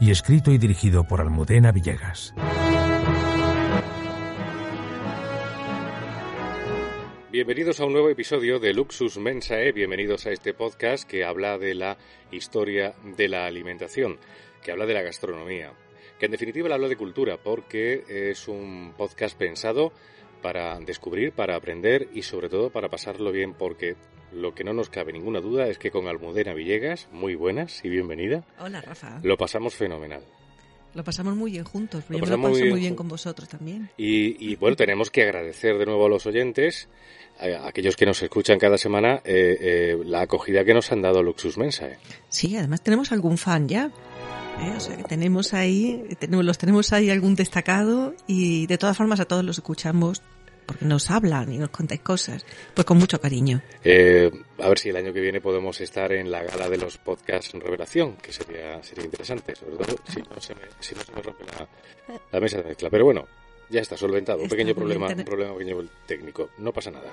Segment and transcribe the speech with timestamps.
[0.00, 2.34] y escrito y dirigido por Almudena Villegas.
[7.32, 11.74] Bienvenidos a un nuevo episodio de Luxus Mensae, bienvenidos a este podcast que habla de
[11.74, 11.98] la
[12.30, 14.18] historia de la alimentación,
[14.62, 15.72] que habla de la gastronomía,
[16.18, 19.92] que en definitiva habla de cultura porque es un podcast pensado
[20.40, 23.96] para descubrir, para aprender y sobre todo para pasarlo bien porque
[24.32, 27.88] lo que no nos cabe ninguna duda es que con Almudena Villegas, muy buenas y
[27.88, 28.44] bienvenida.
[28.58, 29.20] Hola, Rafa.
[29.22, 30.22] Lo pasamos fenomenal.
[30.94, 33.48] Lo pasamos muy bien juntos, Lo yo me lo paso muy muy bien con vosotros
[33.48, 33.90] también.
[33.98, 36.88] Y, y, bueno, tenemos que agradecer de nuevo a los oyentes,
[37.38, 41.22] a aquellos que nos escuchan cada semana, eh, eh, la acogida que nos han dado
[41.22, 41.98] Luxus Mensae.
[42.30, 43.90] Sí, además tenemos algún fan ya.
[44.60, 44.72] ¿eh?
[44.74, 49.20] O sea, que tenemos ahí, tenemos, los tenemos ahí algún destacado y de todas formas
[49.20, 50.22] a todos los escuchamos
[50.66, 53.62] porque nos hablan y nos contáis cosas, pues con mucho cariño.
[53.84, 56.98] Eh, a ver si el año que viene podemos estar en la gala de los
[56.98, 61.00] podcasts en revelación, que sería, sería interesante, sobre todo si no se me, si no
[61.02, 61.68] se me rompe la,
[62.32, 62.90] la mesa de mezcla.
[62.90, 63.26] Pero bueno,
[63.70, 64.42] ya está solventado.
[64.42, 66.50] Un pequeño problema, un problema pequeño técnico.
[66.58, 67.10] No pasa nada.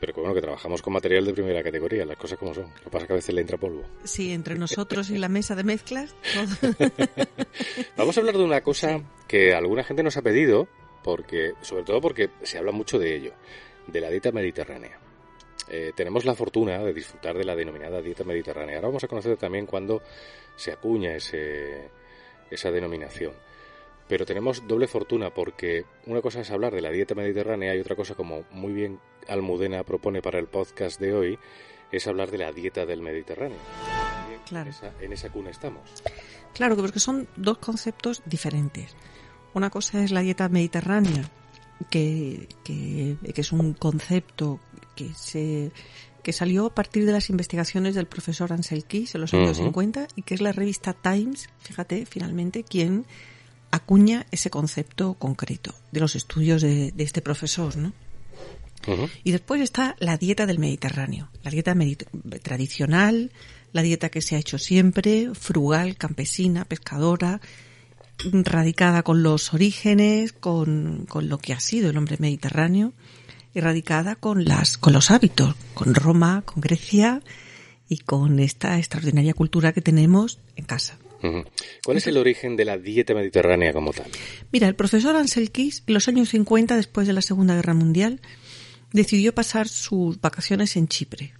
[0.00, 2.64] Pero bueno, que trabajamos con material de primera categoría, las cosas como son.
[2.64, 3.84] Lo que pasa es que a veces le entra polvo.
[4.04, 6.74] Sí, entre nosotros y la mesa de mezclas, todo-
[7.98, 10.68] Vamos a hablar de una cosa que alguna gente nos ha pedido,
[11.02, 13.32] porque, sobre todo porque se habla mucho de ello,
[13.86, 14.98] de la dieta mediterránea.
[15.68, 18.76] Eh, tenemos la fortuna de disfrutar de la denominada dieta mediterránea.
[18.76, 20.02] Ahora vamos a conocer también cuándo
[20.56, 21.90] se acuña ese,
[22.50, 23.32] esa denominación.
[24.08, 27.94] Pero tenemos doble fortuna porque una cosa es hablar de la dieta mediterránea y otra
[27.94, 31.38] cosa, como muy bien Almudena propone para el podcast de hoy,
[31.92, 33.58] es hablar de la dieta del Mediterráneo.
[34.48, 34.70] Claro.
[34.70, 35.88] En esa, en esa cuna estamos.
[36.54, 38.96] Claro, que porque son dos conceptos diferentes.
[39.54, 41.28] Una cosa es la dieta mediterránea,
[41.90, 44.60] que, que, que es un concepto
[44.96, 45.72] que se
[46.22, 49.68] que salió a partir de las investigaciones del profesor Ansel Keys en los años Ujú.
[49.68, 53.06] 50 y que es la revista Times, fíjate, finalmente, quien
[53.70, 57.94] acuña ese concepto concreto de los estudios de, de este profesor, ¿no?
[59.24, 62.06] Y después está la dieta del Mediterráneo, la dieta medit-
[62.42, 63.30] tradicional,
[63.72, 67.40] la dieta que se ha hecho siempre, frugal, campesina, pescadora,
[68.32, 72.92] radicada con los orígenes, con, con lo que ha sido el hombre mediterráneo,
[73.54, 77.22] y radicada con las, con los hábitos, con Roma, con Grecia
[77.88, 80.96] y con esta extraordinaria cultura que tenemos en casa.
[81.84, 84.06] ¿Cuál es el origen de la dieta mediterránea como tal?
[84.52, 88.20] Mira, el profesor Ansel Keys, en los años 50, después de la Segunda Guerra Mundial,
[88.92, 91.34] decidió pasar sus vacaciones en Chipre.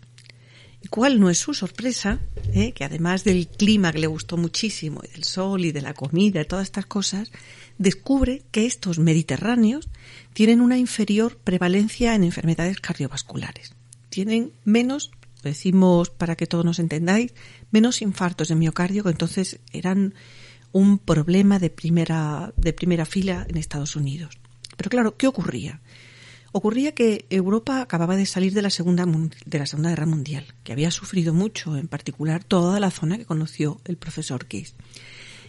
[0.83, 2.21] ¿Y cuál no es su sorpresa?
[2.55, 5.95] eh, Que además del clima que le gustó muchísimo, y del sol y de la
[5.95, 7.31] comida y todas estas cosas,
[7.79, 9.89] descubre que estos mediterráneos
[10.33, 13.75] tienen una inferior prevalencia en enfermedades cardiovasculares.
[14.09, 15.11] Tienen menos,
[15.43, 17.35] lo decimos para que todos nos entendáis,
[17.71, 20.15] menos infartos de miocardio que entonces eran
[20.73, 24.39] un problema de primera, de primera fila en Estados Unidos.
[24.77, 25.81] Pero claro, ¿qué ocurría?
[26.53, 29.07] Ocurría que Europa acababa de salir de la segunda
[29.47, 33.25] de la Segunda Guerra Mundial, que había sufrido mucho, en particular toda la zona que
[33.25, 34.75] conoció el profesor Case,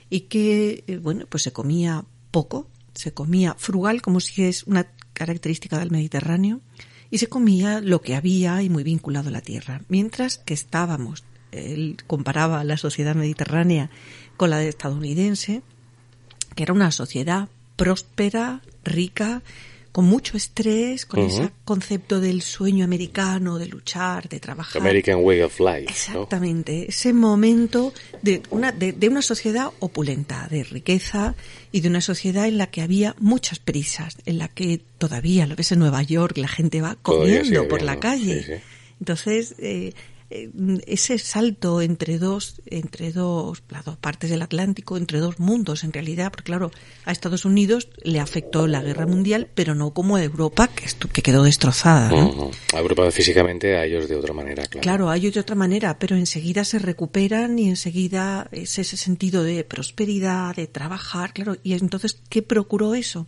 [0.09, 4.87] y que eh, bueno, pues se comía poco, se comía frugal como si es una
[5.13, 6.61] característica del Mediterráneo,
[7.09, 11.23] y se comía lo que había y muy vinculado a la tierra, mientras que estábamos
[11.51, 13.89] él comparaba la sociedad mediterránea
[14.37, 15.61] con la estadounidense,
[16.55, 19.43] que era una sociedad próspera, rica,
[19.91, 24.81] con mucho estrés, con ese concepto del sueño americano, de luchar, de trabajar.
[24.81, 25.85] American way of life.
[25.89, 31.35] Exactamente, ese momento de una, de, una sociedad opulenta, de riqueza
[31.71, 35.55] y de una sociedad en la que había muchas prisas, en la que todavía, lo
[35.55, 38.61] ves en Nueva York, la gente va corriendo por la calle.
[38.99, 39.93] Entonces, eh,
[40.87, 45.91] ese salto entre dos, entre dos, las dos partes del Atlántico, entre dos mundos en
[45.91, 46.71] realidad, porque claro,
[47.05, 51.21] a Estados Unidos le afectó la guerra mundial, pero no como a Europa, que, que
[51.21, 52.09] quedó destrozada.
[52.73, 54.81] A Europa físicamente, a ellos de otra manera, claro.
[54.81, 59.43] Claro, a ellos de otra manera, pero enseguida se recuperan y enseguida es ese sentido
[59.43, 63.25] de prosperidad, de trabajar, claro, y entonces, ¿qué procuró eso?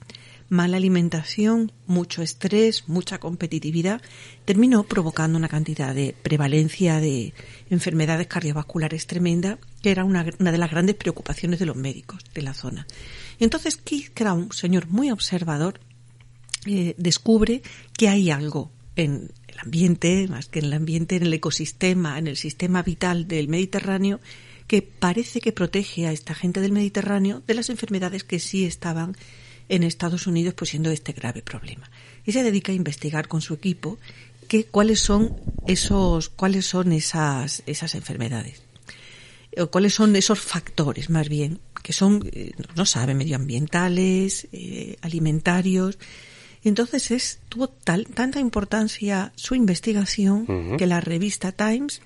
[0.53, 4.01] Mala alimentación, mucho estrés, mucha competitividad,
[4.45, 7.33] terminó provocando una cantidad de prevalencia de
[7.69, 12.53] enfermedades cardiovasculares tremenda, que era una, de las grandes preocupaciones de los médicos de la
[12.53, 12.88] zona.
[13.39, 15.79] Entonces Keith, un señor muy observador,
[16.67, 17.63] eh, descubre
[17.97, 22.27] que hay algo en el ambiente, más que en el ambiente, en el ecosistema, en
[22.27, 24.19] el sistema vital del Mediterráneo,
[24.67, 29.15] que parece que protege a esta gente del Mediterráneo de las enfermedades que sí estaban
[29.75, 31.90] en Estados Unidos, pues siendo este grave problema.
[32.25, 33.98] Y se dedica a investigar con su equipo
[34.48, 35.36] que, cuáles son
[35.66, 38.62] esos, cuáles son esas, esas enfermedades.
[39.58, 45.98] O cuáles son esos factores, más bien, que son, eh, no sabe, medioambientales, eh, alimentarios.
[46.64, 52.02] Entonces es, tuvo tal, tanta importancia su investigación que la revista Times,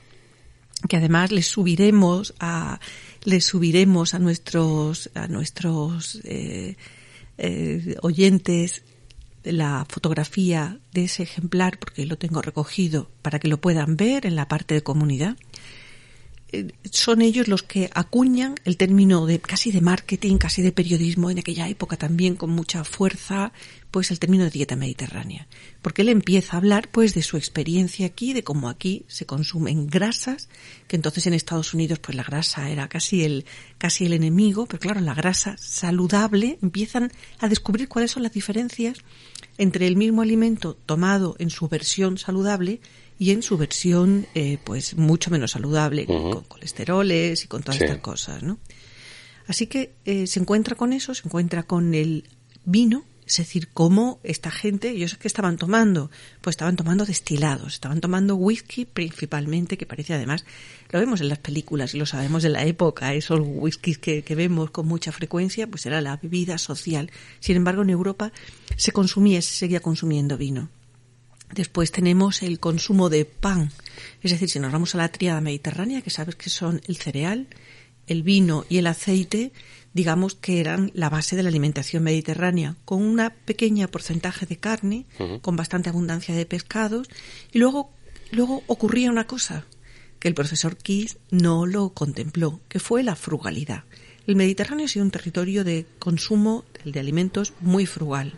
[0.88, 2.80] que además le subiremos a,
[3.24, 6.76] le subiremos a nuestros, a nuestros eh,
[7.38, 8.84] eh, oyentes
[9.44, 14.36] la fotografía de ese ejemplar, porque lo tengo recogido para que lo puedan ver en
[14.36, 15.38] la parte de comunidad.
[16.54, 21.30] Eh, son ellos los que acuñan el término de casi de marketing, casi de periodismo
[21.30, 23.52] en aquella época también con mucha fuerza,
[23.92, 25.48] pues el término de dieta mediterránea,
[25.82, 29.88] porque él empieza a hablar pues de su experiencia aquí, de cómo aquí se consumen
[29.88, 30.48] grasas,
[30.88, 33.46] que entonces en Estados Unidos pues la grasa era casi el
[33.78, 39.00] casi el enemigo, pero claro, la grasa saludable empiezan a descubrir cuáles son las diferencias
[39.58, 42.80] entre el mismo alimento tomado en su versión saludable
[43.20, 48.00] y en su versión eh, pues mucho menos saludable, con colesteroles y con todas estas
[48.00, 48.60] cosas, ¿no?
[49.48, 52.30] Así que eh, se encuentra con eso, se encuentra con el
[52.66, 56.12] vino, es decir, cómo esta gente, ellos que estaban tomando,
[56.42, 60.46] pues estaban tomando destilados, estaban tomando whisky principalmente, que parece además,
[60.92, 64.36] lo vemos en las películas y lo sabemos de la época, esos whiskies que, que
[64.36, 67.10] vemos con mucha frecuencia, pues era la bebida social.
[67.40, 68.32] Sin embargo, en Europa
[68.76, 70.70] se consumía, se seguía consumiendo vino.
[71.54, 73.72] Después tenemos el consumo de pan,
[74.22, 77.48] es decir, si nos vamos a la tríada mediterránea, que sabes que son el cereal,
[78.06, 79.52] el vino y el aceite,
[79.94, 85.06] digamos que eran la base de la alimentación mediterránea, con una pequeña porcentaje de carne,
[85.42, 87.08] con bastante abundancia de pescados,
[87.52, 87.92] y luego,
[88.32, 89.66] luego ocurría una cosa
[90.20, 93.84] que el profesor Kiss no lo contempló, que fue la frugalidad.
[94.26, 98.34] El Mediterráneo ha sido un territorio de consumo de alimentos muy frugal,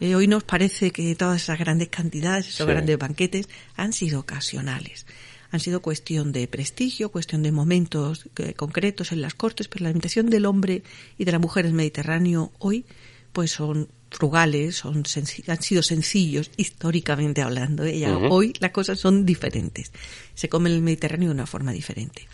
[0.00, 5.06] eh, hoy nos parece que todas esas grandes cantidades, esos grandes banquetes, han sido ocasionales.
[5.50, 9.88] Han sido cuestión de prestigio, cuestión de momentos eh, concretos en las cortes, pero la
[9.88, 10.82] alimentación del hombre
[11.16, 12.84] y de la mujer en el Mediterráneo hoy,
[13.32, 15.04] pues son frugales, son
[15.46, 17.84] han sido sencillos históricamente hablando.
[17.84, 18.06] ¿eh?
[18.06, 19.92] Hoy las cosas son diferentes.
[20.34, 22.26] Se come en el Mediterráneo de una forma diferente.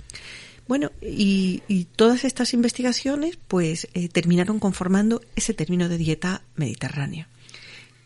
[0.66, 1.60] Bueno, y,
[1.96, 7.28] todas estas investigaciones pues terminaron conformando ese término de dieta mediterránea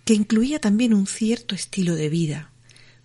[0.06, 2.52] que incluía también un cierto estilo de vida,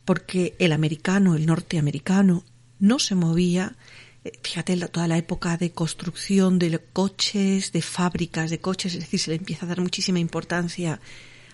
[0.06, 2.44] porque el americano, el norteamericano,
[2.80, 3.76] no se movía,
[4.24, 9.20] eh, fíjate, toda la época de construcción de coches, de fábricas de coches, es decir,
[9.20, 11.02] se le empieza a dar muchísima importancia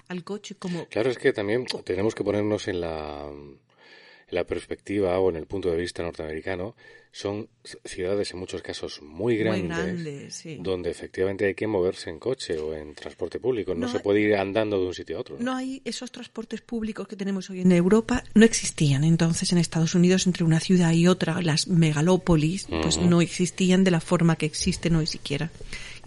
[0.09, 0.85] al coche como...
[0.87, 5.45] Claro, es que también tenemos que ponernos en la, en la perspectiva o en el
[5.45, 6.75] punto de vista norteamericano
[7.17, 7.49] son
[7.83, 12.93] ciudades en muchos casos muy grandes, donde efectivamente hay que moverse en coche o en
[12.93, 13.73] transporte público.
[13.73, 15.35] No, se puede ir andando de un sitio a otro.
[15.39, 15.55] ¿no?
[15.55, 20.27] hay esos transportes públicos que tenemos hoy en Europa, no existían entonces en Estados Unidos
[20.27, 24.95] entre una ciudad y otra, las megalópolis, pues no existían de la forma que existen
[24.95, 25.49] hoy siquiera.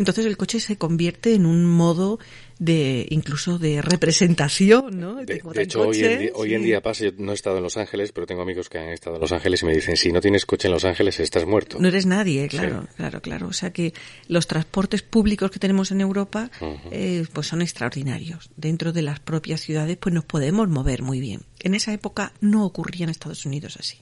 [0.01, 2.19] Entonces el coche se convierte en un modo
[2.59, 5.17] de incluso de representación, ¿no?
[5.17, 8.41] De, hecho, hoy, en día, pasa, yo no he estado en Los Ángeles, pero tengo
[8.41, 10.73] amigos que han estado en Los Ángeles y me dicen, si no tienes coche en
[10.73, 11.79] Los Ángeles, estás muerto.
[11.79, 13.49] No eres nadie, claro, claro, claro.
[13.49, 13.93] O sea que
[14.27, 16.51] los transportes públicos que tenemos en Europa,
[16.91, 18.49] eh, pues son extraordinarios.
[18.57, 21.43] Dentro de las propias ciudades, pues nos podemos mover muy bien.
[21.59, 23.99] En esa época no ocurría en Estados Unidos así.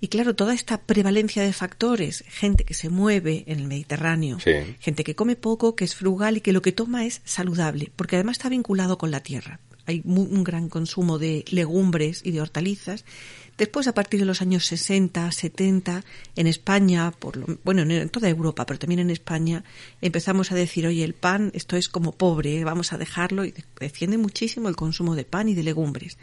[0.00, 4.38] Y claro, toda esta prevalencia de factores, gente que se mueve en el Mediterráneo,
[4.80, 8.16] gente que come poco, que es frugal y que lo que toma es saludable, porque
[8.16, 9.60] además está vinculado con la tierra.
[9.86, 13.04] Hay un gran consumo de legumbres y de hortalizas
[13.60, 16.02] Después, a partir de los años 60, 70,
[16.34, 19.64] en España, por lo, bueno, en toda Europa, pero también en España,
[20.00, 24.16] empezamos a decir, oye, el pan, esto es como pobre, vamos a dejarlo, y defiende
[24.16, 26.16] muchísimo el consumo de pan y de legumbres.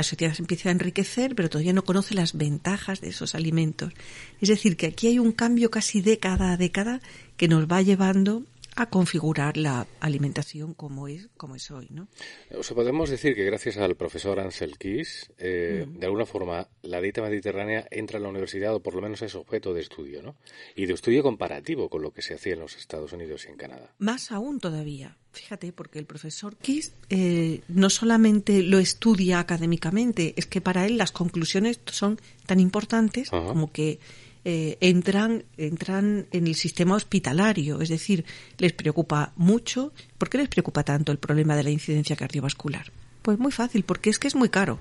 [0.00, 3.92] La sociedad se empieza a enriquecer, pero todavía no conoce las ventajas de esos alimentos.
[4.40, 7.02] Es decir, que aquí hay un cambio casi década a década
[7.36, 8.42] que nos va llevando
[8.80, 12.08] a configurar la alimentación como es, como es hoy, ¿no?
[12.56, 17.00] O sea, podemos decir que gracias al profesor Ansel Keys, eh, de alguna forma, la
[17.00, 20.36] dieta mediterránea entra en la universidad o por lo menos es objeto de estudio, ¿no?
[20.74, 23.56] Y de estudio comparativo con lo que se hacía en los Estados Unidos y en
[23.56, 23.94] Canadá.
[23.98, 25.16] Más aún todavía.
[25.32, 30.96] Fíjate, porque el profesor Keys eh, no solamente lo estudia académicamente, es que para él
[30.96, 34.00] las conclusiones son tan importantes como que
[34.44, 38.24] eh, entran, entran en el sistema hospitalario, es decir,
[38.58, 39.92] les preocupa mucho.
[40.18, 42.90] ¿Por qué les preocupa tanto el problema de la incidencia cardiovascular?
[43.22, 44.78] Pues muy fácil, porque es que es muy caro.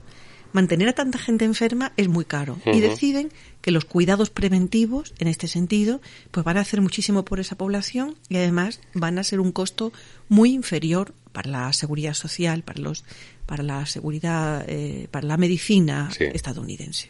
[0.51, 3.29] Mantener a tanta gente enferma es muy caro y deciden
[3.61, 6.01] que los cuidados preventivos, en este sentido,
[6.31, 9.93] pues van a hacer muchísimo por esa población y además van a ser un costo
[10.27, 13.05] muy inferior para la seguridad social, para los,
[13.45, 17.09] para la seguridad, eh, para la medicina estadounidense.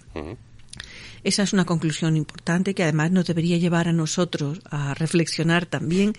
[1.23, 6.13] Esa es una conclusión importante que además nos debería llevar a nosotros a reflexionar también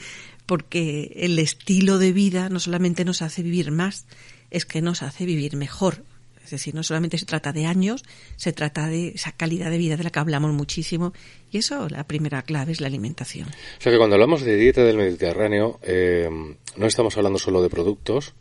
[0.46, 4.06] porque el estilo de vida no solamente nos hace vivir más,
[4.50, 6.02] es que nos hace vivir mejor.
[6.44, 8.02] Es decir, no solamente se trata de años,
[8.34, 11.12] se trata de esa calidad de vida de la que hablamos muchísimo.
[11.52, 13.46] Y eso, la primera clave es la alimentación.
[13.46, 16.28] O sea que cuando hablamos de dieta del Mediterráneo, eh,
[16.76, 18.34] no estamos hablando solo de productos,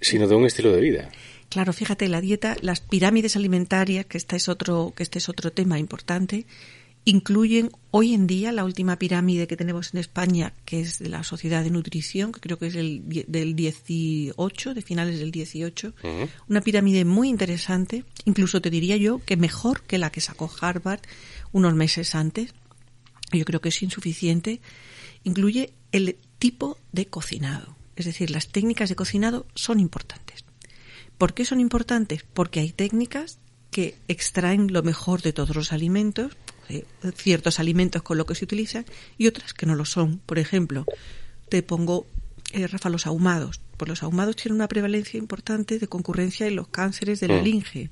[0.00, 1.10] sino de un estilo de vida.
[1.52, 5.52] Claro, fíjate, la dieta, las pirámides alimentarias, que este es otro, que este es otro
[5.52, 6.46] tema importante,
[7.04, 11.22] incluyen hoy en día la última pirámide que tenemos en España, que es de la
[11.24, 15.92] Sociedad de Nutrición, que creo que es el, del 18, de finales del 18,
[16.48, 21.00] una pirámide muy interesante, incluso te diría yo que mejor que la que sacó Harvard
[21.52, 22.54] unos meses antes.
[23.30, 24.62] Yo creo que es insuficiente.
[25.22, 30.46] Incluye el tipo de cocinado, es decir, las técnicas de cocinado son importantes.
[31.22, 32.24] ¿Por qué son importantes?
[32.24, 33.38] Porque hay técnicas
[33.70, 36.32] que extraen lo mejor de todos los alimentos,
[36.68, 38.84] eh, ciertos alimentos con lo que se utilizan,
[39.18, 40.18] y otras que no lo son.
[40.18, 40.84] Por ejemplo,
[41.48, 42.08] te pongo,
[42.50, 43.60] eh, Rafa, los ahumados.
[43.76, 47.44] Pues los ahumados tienen una prevalencia importante de concurrencia en los cánceres de la mm.
[47.44, 47.90] linge.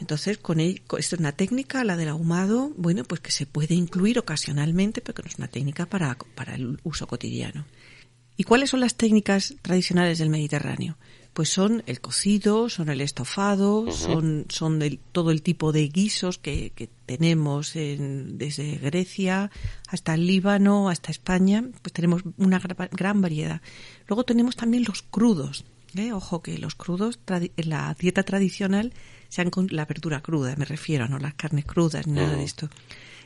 [0.00, 4.18] Entonces, con, esta es una técnica, la del ahumado, bueno, pues que se puede incluir
[4.18, 7.64] ocasionalmente, pero que no es una técnica para, para el uso cotidiano.
[8.36, 10.98] ¿Y cuáles son las técnicas tradicionales del Mediterráneo?
[11.34, 16.72] Pues son el cocido, son el estofado, son, son todo el tipo de guisos que,
[17.06, 19.50] tenemos en, desde Grecia
[19.88, 22.60] hasta el Líbano, hasta España, pues tenemos una
[22.92, 23.60] gran variedad.
[24.06, 25.64] Luego tenemos también los crudos.
[25.96, 26.12] ¿eh?
[26.12, 28.94] Ojo que los crudos, en la dieta tradicional,
[29.28, 32.70] sean con la verdura cruda, me refiero, no las carnes crudas, ni nada de esto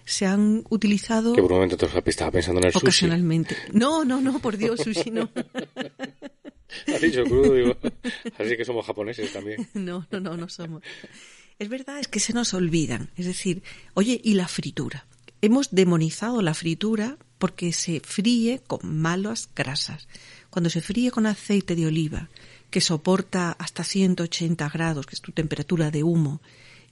[0.07, 1.35] se han utilizado.
[1.35, 3.55] Que por un momento te estaba pensando en el ocasionalmente.
[3.73, 5.29] No, no, no, por Dios, sushi no.
[6.87, 7.77] Has dicho crudo, digo.
[8.39, 9.69] Así que somos japoneses también.
[9.75, 10.83] No, no, no, no somos.
[11.59, 13.11] Es verdad, es que se nos olvidan.
[13.17, 13.63] Es decir,
[13.95, 15.07] oye, ¿y la fritura?
[15.41, 20.09] Hemos demonizado la fritura porque se fríe con malas grasas.
[20.51, 22.29] Cuando se fríe con aceite de oliva,
[22.71, 26.41] que soporta hasta 180 grados, que es tu temperatura de humo,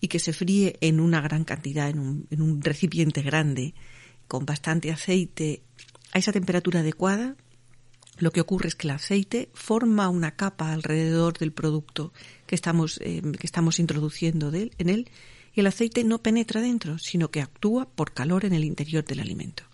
[0.01, 3.75] y que se fríe en una gran cantidad, en un, en un recipiente grande,
[4.29, 5.63] con bastante aceite,
[6.13, 7.37] a esa temperatura adecuada,
[8.19, 12.13] lo que ocurre es que el aceite forma una capa alrededor del producto
[12.47, 15.11] que estamos, eh, que estamos introduciendo en él
[15.55, 19.21] y el aceite no penetra dentro, sino que actúa por calor en el interior del
[19.21, 19.65] alimento.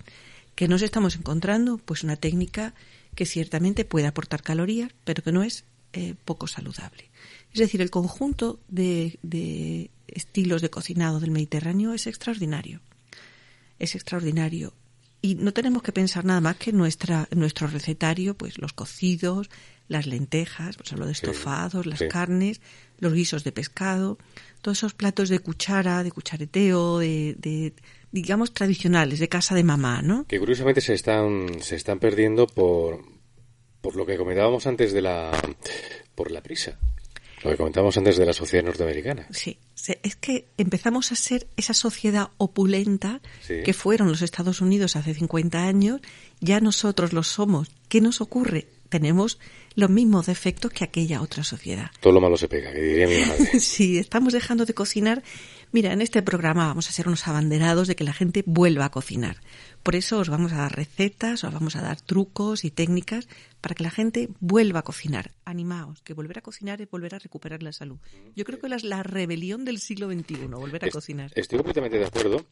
[0.54, 1.78] ¿Qué nos estamos encontrando?
[1.78, 2.74] Pues una técnica
[3.14, 7.10] que ciertamente puede aportar calorías, pero que no es eh, poco saludable.
[7.52, 12.80] Es decir, el conjunto de, de estilos de cocinado del Mediterráneo es extraordinario.
[13.78, 14.72] Es extraordinario
[15.22, 19.48] y no tenemos que pensar nada más que nuestra, nuestro recetario, pues los cocidos,
[19.86, 22.60] las lentejas, pues hablo de estofados, las carnes,
[22.98, 24.18] los guisos de pescado,
[24.62, 27.72] todos esos platos de cuchara, de cuchareteo, de,
[28.10, 30.26] digamos tradicionales, de casa de mamá, ¿no?
[30.26, 33.04] Que curiosamente se están, se están perdiendo por,
[33.80, 35.30] por lo que comentábamos antes de la,
[36.16, 36.80] por la prisa.
[37.44, 39.26] Lo que comentábamos antes de la sociedad norteamericana.
[39.30, 39.58] Sí,
[40.02, 45.62] es que empezamos a ser esa sociedad opulenta que fueron los Estados Unidos hace 50
[45.62, 46.00] años,
[46.40, 47.68] ya nosotros lo somos.
[47.88, 48.66] ¿Qué nos ocurre?
[48.88, 49.38] Tenemos
[49.74, 51.90] los mismos defectos que aquella otra sociedad.
[52.00, 53.60] Todo lo malo se pega, que diría mi madre.
[53.60, 55.22] sí, estamos dejando de cocinar
[55.72, 58.90] Mira, en este programa vamos a ser unos abanderados de que la gente vuelva a
[58.90, 59.36] cocinar.
[59.82, 63.26] Por eso os vamos a dar recetas, os vamos a dar trucos y técnicas
[63.62, 65.30] para que la gente vuelva a cocinar.
[65.46, 67.96] Animaos, que volver a cocinar es volver a recuperar la salud.
[68.36, 71.32] Yo creo que es la rebelión del siglo XXI, volver a cocinar.
[71.34, 72.44] Estoy completamente de acuerdo.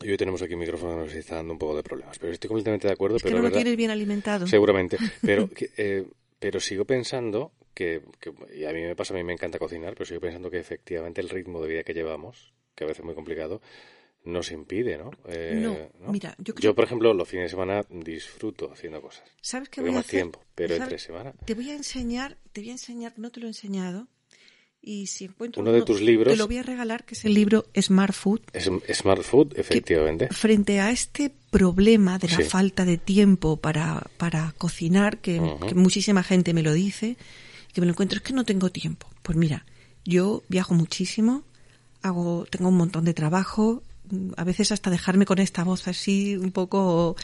[0.00, 2.32] Y hoy tenemos aquí un micrófono que nos está dando un poco de problemas, pero
[2.32, 3.16] estoy completamente de acuerdo.
[3.16, 4.46] Es pero que no lo tienes bien alimentado.
[4.46, 6.06] Seguramente, pero, eh,
[6.38, 9.92] pero sigo pensando que, que- y a mí me pasa, a mí me encanta cocinar,
[9.94, 13.04] pero sigo pensando que efectivamente el ritmo de vida que llevamos, que a veces es
[13.06, 13.60] muy complicado,
[14.24, 15.12] nos impide, ¿no?
[15.28, 19.22] Eh, No, mira, yo creo- por ejemplo, los fines de semana disfruto haciendo cosas.
[19.40, 20.18] ¿Sabes qué voy a más hacer?
[20.18, 20.82] tiempo, pero ¿Sabes?
[20.82, 21.32] entre semana.
[21.44, 24.08] Te voy a enseñar, te voy a enseñar, no te lo he enseñado,
[24.82, 27.34] y si encuentro Uno de tus libros- te lo voy a regalar, que es el
[27.34, 28.40] libro Smart Food.
[28.52, 28.68] Es,
[28.98, 30.28] Smart Food, efectivamente.
[30.30, 32.42] Frente a este problema de la Sí.
[32.42, 35.66] falta de tiempo para, para cocinar, que, Ujú.
[35.66, 37.16] que muchísima gente me lo dice,
[37.72, 39.08] que me lo encuentro, es que no tengo tiempo.
[39.22, 39.64] Pues mira,
[40.04, 41.42] yo viajo muchísimo,
[42.02, 43.82] hago, tengo un montón de trabajo,
[44.36, 47.16] a veces hasta dejarme con esta voz así un poco,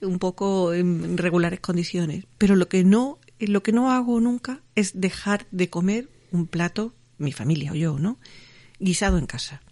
[0.00, 2.24] un poco en regulares condiciones.
[2.38, 6.94] Pero lo que no, lo que no hago nunca es dejar de comer un plato,
[7.18, 8.18] mi familia o yo, ¿no?
[8.78, 9.62] Guisado en casa.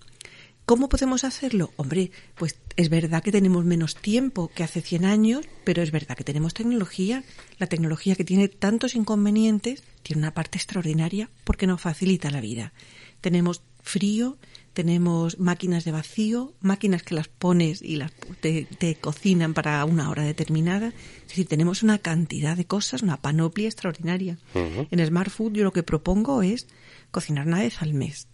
[0.70, 1.72] ¿Cómo podemos hacerlo?
[1.74, 6.16] Hombre, pues es verdad que tenemos menos tiempo que hace 100 años, pero es verdad
[6.16, 7.24] que tenemos tecnología.
[7.58, 12.72] La tecnología que tiene tantos inconvenientes tiene una parte extraordinaria porque nos facilita la vida.
[13.20, 14.38] Tenemos frío,
[14.72, 20.08] tenemos máquinas de vacío, máquinas que las pones y las te, te cocinan para una
[20.08, 20.88] hora determinada.
[21.22, 24.38] Es decir, tenemos una cantidad de cosas, una panoplia extraordinaria.
[24.54, 26.68] En Smart Food yo lo que propongo es
[27.10, 28.28] cocinar una vez al mes,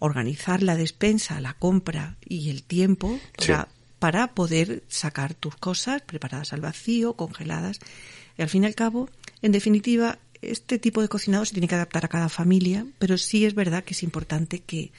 [0.00, 6.52] organizar la despensa, la compra y el tiempo para, para poder sacar tus cosas preparadas
[6.52, 7.78] al vacío, congeladas.
[8.36, 9.08] Y al fin y al cabo,
[9.42, 13.44] en definitiva, este tipo de cocinado se tiene que adaptar a cada familia, pero sí
[13.44, 14.90] es verdad que es importante que,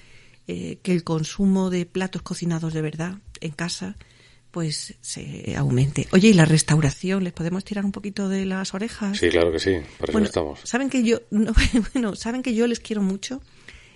[0.48, 3.98] eh, que el consumo de platos cocinados de verdad en casa
[4.52, 6.08] pues se aumente.
[6.12, 7.24] Oye, ¿y la restauración?
[7.24, 9.18] ¿Les podemos tirar un poquito de las orejas?
[9.18, 10.60] Sí, claro que sí, eso Bueno, estamos.
[10.66, 11.54] saben que yo no,
[11.94, 13.42] bueno saben que yo les quiero mucho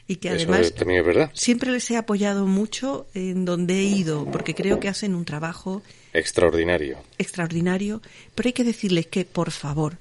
[0.08, 1.32] y que Eso además también es verdad.
[1.34, 5.82] siempre les he apoyado mucho en donde he ido porque creo que hacen un trabajo
[6.14, 6.98] Extraordinario.
[7.18, 8.02] extraordinario
[8.36, 9.98] pero hay que decirles que por favor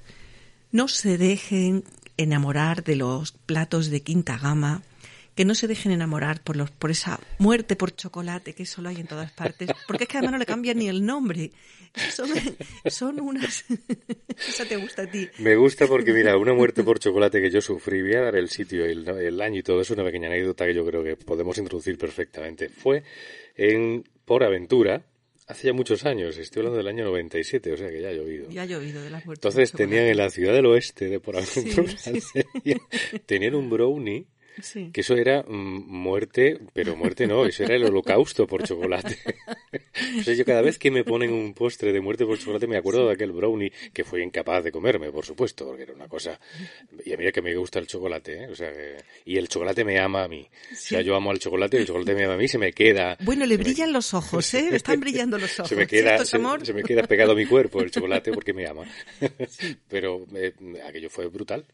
[0.71, 1.83] no se dejen
[2.17, 4.83] enamorar de los platos de quinta gama
[5.35, 8.97] que no se dejen enamorar por los por esa muerte por chocolate que solo hay
[9.01, 11.51] en todas partes porque es que además no le cambian ni el nombre
[12.09, 12.29] son,
[12.87, 13.65] son unas
[14.49, 17.61] esa te gusta a ti Me gusta porque, mira, una muerte por chocolate que yo
[17.61, 20.65] sufrí, voy a dar el sitio, el, el año y todo, es una pequeña anécdota
[20.65, 22.67] que yo creo que podemos introducir perfectamente.
[22.69, 23.03] Fue
[23.55, 25.05] en Por Aventura,
[25.47, 28.49] hace ya muchos años, estoy hablando del año 97, o sea que ya ha llovido.
[28.49, 31.37] ya ha llovido de las muertes Entonces tenían en la ciudad del oeste de Por
[31.37, 32.75] Aventura, Sí, sí.
[33.25, 34.25] tenían un brownie
[34.61, 34.89] Sí.
[34.93, 39.17] que eso era mm, muerte, pero muerte no, eso era el holocausto por chocolate.
[39.93, 43.07] Entonces yo cada vez que me ponen un postre de muerte por chocolate me acuerdo
[43.07, 46.39] de aquel brownie que fui incapaz de comerme, por supuesto, porque era una cosa...
[47.05, 48.47] Y a mí que me gusta el chocolate, ¿eh?
[48.47, 50.47] O sea, que- y el chocolate me ama a mí.
[50.71, 52.71] O sea, yo amo al chocolate y el chocolate me ama a mí, se me
[52.73, 53.17] queda...
[53.21, 54.69] Bueno, le brillan los ojos, ¿eh?
[54.71, 55.69] Están brillando los ojos.
[55.75, 58.53] Se me queda, se, amor, se me queda pegado a mi cuerpo el chocolate porque
[58.53, 58.83] me ama.
[59.89, 60.53] Pero eh,
[60.87, 61.65] aquello fue brutal.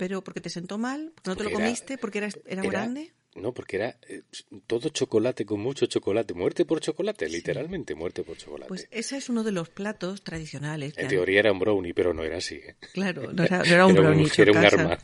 [0.00, 3.12] Pero porque te sentó mal, porque no te lo era- comiste, porque era, era, grande.
[3.36, 4.22] No, porque era eh,
[4.66, 6.34] todo chocolate con mucho chocolate.
[6.34, 8.66] Muerte por chocolate, literalmente muerte por chocolate.
[8.68, 10.94] Pues ese es uno de los platos tradicionales.
[10.96, 12.56] en han- teoría era un brownie, pero no era así.
[12.56, 12.74] ¿eh?
[12.92, 14.98] Claro, no era, un brownie era un arma.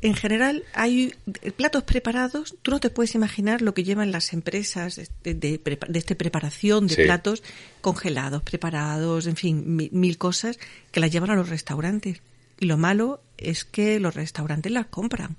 [0.00, 1.14] En general, hay
[1.56, 2.56] platos preparados.
[2.62, 5.60] Tú no te puedes imaginar lo que llevan las empresas de, de,
[5.94, 7.02] este preparación de Sí.
[7.04, 7.44] platos
[7.80, 10.58] congelados, preparados, en fin, mi- mil cosas
[10.90, 12.22] que las llevan a los restaurantes.
[12.58, 15.36] Y lo malo es que los restaurantes las compran.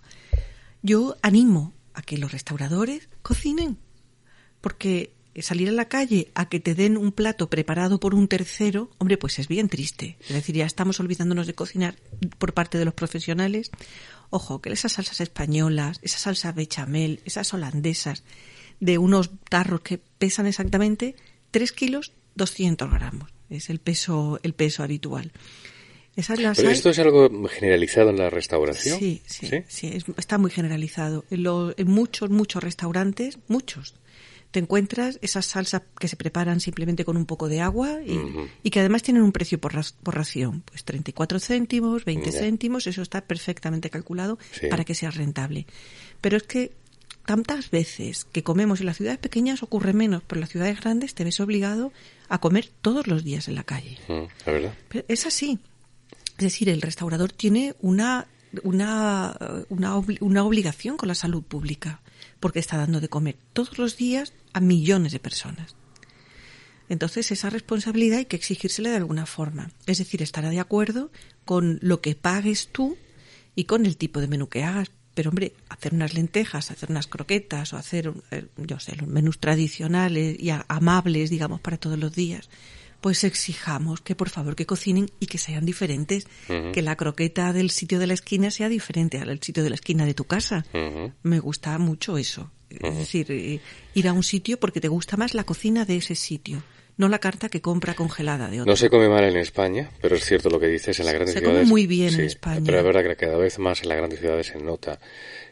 [0.82, 3.78] Yo animo a que los restauradores cocinen,
[4.62, 8.90] porque salir a la calle a que te den un plato preparado por un tercero,
[8.98, 10.18] hombre, pues es bien triste.
[10.22, 11.96] Es decir, ya estamos olvidándonos de cocinar
[12.38, 13.72] por parte de los profesionales.
[14.30, 18.24] Ojo, que esas salsas españolas, esas salsas bechamel, esas holandesas,
[18.80, 21.16] de unos tarros que pesan exactamente
[21.52, 23.32] 3 kilos 200 gramos.
[23.50, 25.32] Es el peso, el peso habitual.
[26.26, 28.98] Pero esto es algo generalizado en la restauración.
[28.98, 31.26] Sí, sí, sí, es- está muy generalizado.
[31.30, 33.94] En, lo- en muchos, muchos restaurantes, muchos,
[34.50, 38.00] te encuentras esas salsas que se preparan simplemente con un poco de agua
[38.64, 42.40] y, que además tienen un precio por, por ración, pues 34 céntimos, 20 Ya.
[42.40, 44.68] céntimos, eso está perfectamente calculado Sí.
[44.68, 45.68] para que sea rentable.
[46.22, 46.72] Pero es que
[47.26, 51.14] tantas veces que comemos en las ciudades pequeñas ocurre menos, pero en las ciudades grandes
[51.14, 51.92] te ves obligado
[52.30, 54.00] a comer todos los días en la calle.
[54.08, 54.74] La verdad.
[54.90, 55.60] Pero es así.
[56.38, 58.28] Es decir, el restaurador tiene una,
[58.64, 59.36] una,
[59.70, 62.02] una, una obligación con la salud pública.
[62.40, 65.76] porque está dando de comer todos los días a millones de personas.
[66.90, 69.72] Entonces esa responsabilidad hay que exigírsela de alguna forma.
[69.86, 71.12] Es decir, estará de acuerdo
[71.46, 72.98] con lo que pagues tú
[73.56, 74.92] y con el tipo de menú que hagas.
[75.14, 79.40] Pero hombre, hacer unas lentejas, hacer unas croquetas o hacer, eh, yo sé, los menús
[79.40, 82.50] tradicionales y amables, digamos, para todos los días,
[83.02, 87.70] pues exijamos que por favor que cocinen y que sean diferentes, que la croqueta del
[87.70, 90.66] sitio de la esquina sea diferente al sitio de la esquina de tu casa.
[91.24, 92.52] Me gusta mucho eso.
[92.70, 93.62] Es decir, eh,
[93.94, 96.62] ir a un sitio porque te gusta más la cocina de ese sitio
[96.98, 98.72] no la carta que compra congelada de otro.
[98.72, 101.36] No se come mal en España, pero es cierto lo que dices, en las grandes
[101.36, 101.56] ciudades...
[101.56, 102.62] Se come muy bien en España.
[102.66, 105.00] Pero es verdad que cada vez más en las grandes ciudades se nota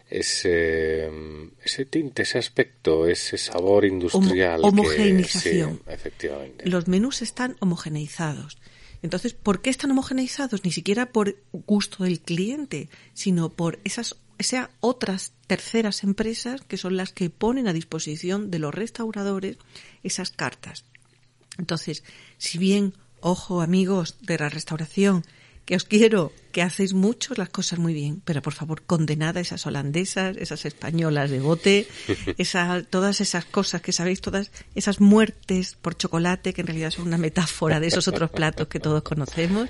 [0.09, 1.09] ese,
[1.63, 4.61] ese tinte, ese aspecto, ese sabor industrial.
[4.63, 5.81] homogeneización.
[5.87, 6.69] efectivamente.
[6.69, 8.57] Los menús están homogeneizados.
[9.01, 10.63] Entonces, ¿por qué están homogeneizados?
[10.63, 16.97] Ni siquiera por gusto del cliente, sino por esas, esas otras terceras empresas que son
[16.97, 19.57] las que ponen a disposición de los restauradores
[20.03, 20.85] esas cartas.
[21.57, 22.03] Entonces,
[22.37, 25.23] si bien, ojo amigos de la restauración,
[25.65, 29.41] que os quiero, que hacéis mucho las cosas muy bien, pero por favor condenad a
[29.41, 31.85] esas holandesas, esas españolas de bote,
[32.37, 37.07] esa, todas esas cosas que sabéis, todas esas muertes por chocolate, que en realidad son
[37.07, 39.67] una metáfora de esos otros platos que todos conocemos,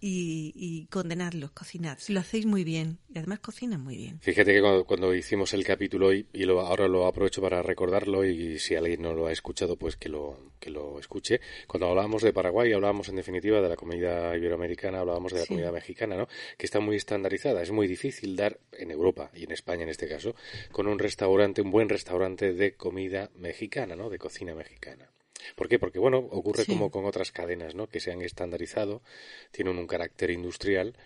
[0.00, 4.18] y, y condenadlos, cocinad, si lo hacéis muy bien, y además cocinan muy bien.
[4.22, 8.58] Fíjate que cuando, hicimos el capítulo y, y lo, ahora lo aprovecho para recordarlo y
[8.58, 11.42] si alguien no lo ha escuchado, pues que lo, que lo escuche.
[11.66, 15.70] Cuando hablábamos de Paraguay, hablábamos en definitiva de la comida iberoamericana, hablábamos de la comida
[15.70, 16.28] mexicana, ¿no?
[16.56, 17.62] Que está muy estandarizada.
[17.62, 20.34] Es muy difícil dar en Europa y en España en este caso
[20.72, 24.10] con un restaurante, un buen restaurante de comida mexicana, ¿no?
[24.10, 25.08] De cocina mexicana.
[25.56, 25.78] ¿Por qué?
[25.78, 27.86] Porque, bueno, ocurre como con otras cadenas, ¿no?
[27.86, 29.02] Que se han estandarizado,
[29.50, 30.96] tienen un carácter industrial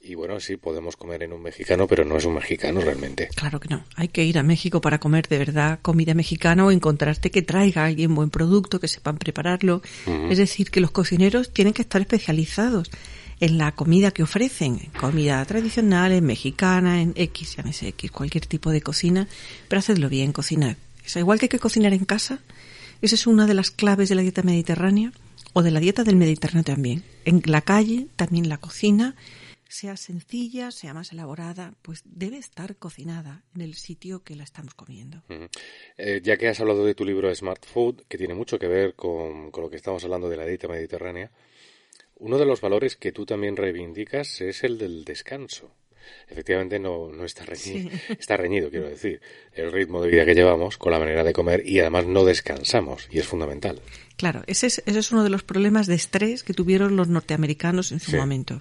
[0.00, 3.28] y bueno, sí, podemos comer en un mexicano, pero no es un mexicano realmente.
[3.34, 3.84] Claro que no.
[3.96, 7.84] Hay que ir a México para comer de verdad comida mexicana o encontrarte que traiga
[7.84, 9.82] alguien buen producto, que sepan prepararlo.
[10.30, 12.90] Es decir, que los cocineros tienen que estar especializados
[13.42, 18.70] en la comida que ofrecen, comida tradicional, en mexicana, en X, llámese X, cualquier tipo
[18.70, 19.26] de cocina,
[19.66, 20.76] pero hacedlo bien, cocinar.
[21.04, 22.38] Es igual que hay que cocinar en casa.
[23.00, 25.12] Esa es una de las claves de la dieta mediterránea
[25.54, 27.02] o de la dieta del Mediterráneo también.
[27.24, 29.16] En la calle, también la cocina
[29.72, 34.74] sea sencilla, sea más elaborada, pues debe estar cocinada en el sitio que la estamos
[34.74, 35.22] comiendo.
[35.96, 38.94] Eh, ya que has hablado de tu libro Smart Food, que tiene mucho que ver
[38.94, 41.32] con, lo que estamos hablando de la dieta mediterránea,
[42.22, 45.74] uno de los valores que tú también reivindicas es el del descanso.
[46.28, 49.20] Efectivamente no, no está reñido, está reñido, quiero decir,
[49.52, 53.08] el ritmo de vida que llevamos con la manera de comer y además no descansamos
[53.10, 53.80] y es fundamental.
[54.16, 57.90] Claro, ese es, ese es uno de los problemas de estrés que tuvieron los norteamericanos
[57.90, 58.60] en su momento.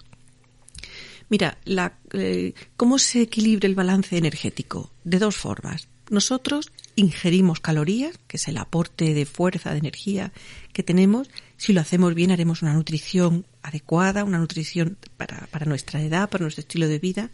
[1.30, 4.92] Mira, la, eh, ¿cómo se equilibra el balance energético?
[5.04, 5.88] De dos formas.
[6.12, 10.34] Nosotros ingerimos calorías, que es el aporte de fuerza, de energía
[10.74, 11.30] que tenemos.
[11.56, 16.44] Si lo hacemos bien, haremos una nutrición adecuada, una nutrición para, para nuestra edad, para
[16.44, 17.30] nuestro estilo de vida.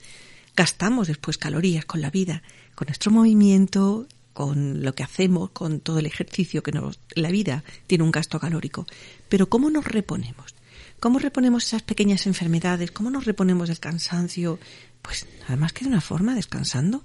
[0.56, 2.44] Gastamos después calorías con la vida,
[2.76, 7.64] con nuestro movimiento, con lo que hacemos, con todo el ejercicio que nos, la vida
[7.88, 8.86] tiene un gasto calórico.
[9.28, 10.54] Pero ¿cómo nos reponemos?
[11.00, 12.92] ¿Cómo reponemos esas pequeñas enfermedades?
[12.92, 14.60] ¿Cómo nos reponemos del cansancio?
[15.08, 17.02] Pues además que de una forma, descansando,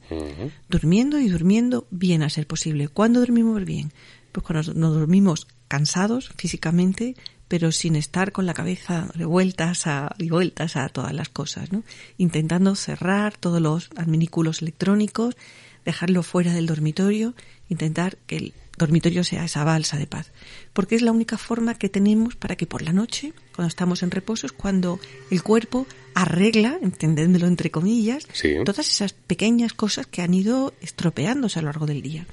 [0.69, 2.89] durmiendo y durmiendo bien a ser posible.
[2.89, 3.93] ¿Cuándo dormimos bien?
[4.33, 7.15] Pues cuando nos dormimos cansados físicamente,
[7.47, 11.71] pero sin estar con la cabeza de vueltas a, y vueltas a todas las cosas,
[11.71, 11.85] ¿no?
[12.19, 15.37] Intentando cerrar todos los adminículos electrónicos,
[15.85, 17.37] dejarlo fuera del dormitorio,
[17.69, 20.33] intentar que el dormitorio sea esa balsa de paz.
[20.73, 24.11] Porque es la única forma que tenemos para que por la noche, cuando estamos en
[24.11, 24.99] reposo, es cuando
[25.31, 28.27] el cuerpo arregla, entendiéndolo entre comillas,
[28.65, 32.27] todas esas pequeñas cosas que han ido estropeándose a lo largo del día.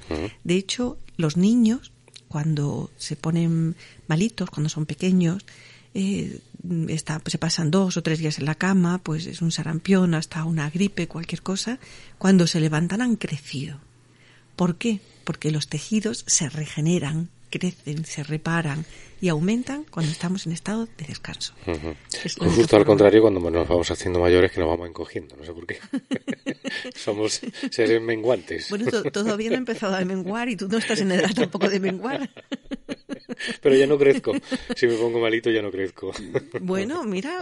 [0.44, 1.92] De hecho, los niños,
[2.28, 3.76] cuando se ponen
[4.08, 5.46] malitos, cuando son pequeños,
[5.94, 6.40] eh,
[7.26, 10.68] se pasan dos o tres días en la cama, pues es un sarampión, hasta una
[10.68, 11.78] gripe, cualquier cosa,
[12.18, 13.78] cuando se levantan han crecido.
[14.56, 15.00] ¿Por qué?
[15.30, 18.84] porque los tejidos se regeneran, crecen, se reparan
[19.20, 21.54] y aumentan cuando estamos en estado de descanso.
[22.56, 25.68] justo al contrario, cuando nos vamos haciendo mayores que nos vamos encogiendo, no sé por
[25.68, 25.78] qué.
[26.96, 28.68] Somos seres menguantes.
[28.70, 31.78] Bueno, todavía no he empezado a menguar y tú no estás en edad tampoco de
[31.78, 32.28] menguar.
[33.62, 34.32] Pero ya no crezco.
[34.76, 36.12] Si me pongo malito ya no crezco.
[36.60, 37.38] Bueno, mira.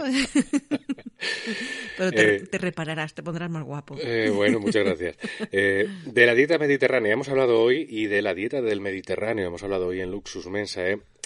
[1.97, 3.97] Pero te, eh, repararás, te pondrás más guapo.
[3.99, 5.17] Eh, bueno, muchas gracias.
[5.51, 9.63] Eh, de la dieta mediterránea hemos hablado hoy y de la dieta del Mediterráneo hemos
[9.63, 10.81] hablado hoy en Luxus Mensa.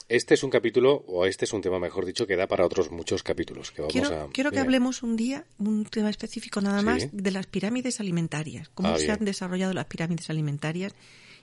[0.09, 2.91] este es un capítulo, o este es un tema, mejor dicho, que da para otros
[2.91, 3.71] muchos capítulos.
[3.71, 4.29] Que vamos quiero, a...
[4.31, 6.85] quiero que hablemos un día, un tema específico nada Sí.
[6.85, 9.17] más, de las pirámides alimentarias, cómo Ah, se bien.
[9.19, 10.93] han desarrollado las pirámides alimentarias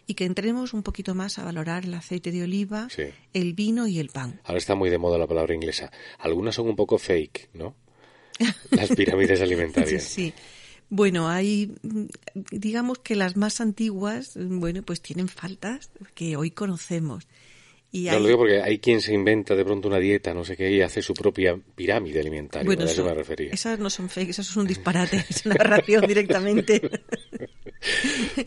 [0.06, 3.04] y que entremos un poquito más a valorar el aceite de oliva, Sí.
[3.32, 4.40] el vino y el pan.
[4.44, 5.90] Ahora está muy de moda la palabra inglesa.
[6.18, 7.74] Algunas son un poco fake, ¿no?
[8.70, 10.02] Las pirámides alimentarias.
[10.08, 10.32] Sí.
[10.92, 11.72] Bueno, hay,
[12.50, 17.28] digamos que las más antiguas, bueno, pues tienen faltas que hoy conocemos.
[17.92, 20.44] Y No hay- lo digo porque hay quien se inventa de pronto una dieta, no
[20.44, 22.64] sé qué, y hace su propia pirámide alimentaria.
[22.64, 23.50] bueno, a eso me refería.
[23.52, 26.80] esas no son fake, esas son un disparate, es una narración directamente.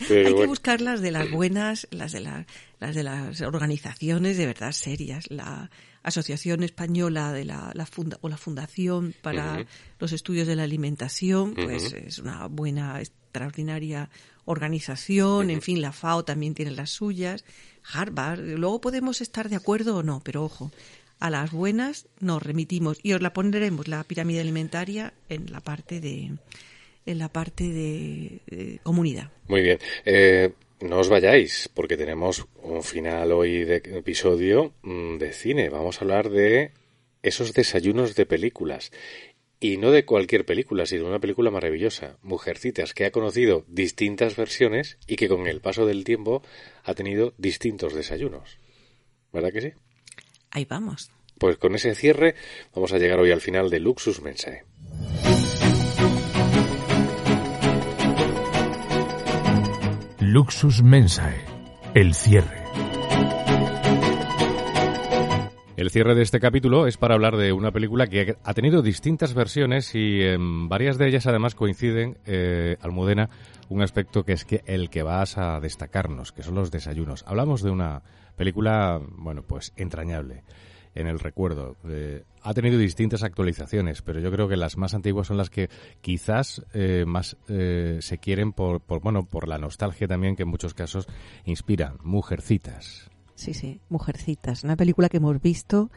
[0.07, 2.45] Pero Hay que buscar las de las buenas, las de, la-
[2.79, 5.25] las de las organizaciones de verdad serias.
[5.29, 5.69] La
[6.03, 9.65] Asociación Española de la, la funda- o la Fundación para
[9.99, 14.09] los Estudios de la Alimentación, pues es una buena, extraordinaria
[14.45, 15.49] organización.
[15.49, 17.45] En fin, la FAO también tiene las suyas.
[17.93, 18.39] Harvard.
[18.39, 20.71] Luego podemos estar de acuerdo o no, pero ojo.
[21.19, 26.01] A las buenas nos remitimos y os la pondremos la pirámide alimentaria en la parte
[26.01, 26.31] de
[27.05, 29.31] en la parte de, de comunidad.
[29.47, 29.79] Muy bien.
[30.05, 35.69] Eh, no os vayáis, porque tenemos un final hoy de episodio mm, de cine.
[35.69, 36.71] Vamos a hablar de
[37.21, 38.91] esos desayunos de películas.
[39.63, 44.35] Y no de cualquier película, sino de una película maravillosa, Mujercitas, que ha conocido distintas
[44.35, 46.43] versiones y que con el paso del tiempo
[46.83, 48.59] ha tenido distintos desayunos.
[49.31, 49.71] ¿Verdad que sí?
[50.51, 51.11] Ahí vamos.
[51.37, 52.35] Pues con ese cierre
[52.75, 54.65] vamos a llegar hoy al final de Luxus Mensae.
[60.19, 61.39] Luxus Mensae.
[61.95, 62.62] El cierre.
[65.83, 69.33] El cierre de este capítulo es para hablar de una película que ha tenido distintas
[69.33, 73.29] versiones y en varias de ellas además coinciden, eh, Almudena,
[73.67, 77.25] un aspecto que es que el que vas a destacarnos, que son los desayunos.
[77.27, 78.01] Hablamos de una
[78.37, 80.45] película, bueno, pues entrañable
[80.95, 81.75] en el recuerdo.
[81.89, 85.69] Eh, ha tenido distintas actualizaciones, pero yo creo que las más antiguas son las que
[85.99, 90.49] quizás eh, más eh, se quieren por, por, bueno, por la nostalgia también que en
[90.49, 91.07] muchos casos
[91.43, 91.97] inspiran.
[92.03, 93.11] Mujercitas.
[93.35, 95.89] Sí, sí, Mujercitas, una película que hemos visto